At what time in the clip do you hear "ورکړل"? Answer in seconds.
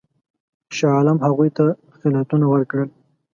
2.49-2.89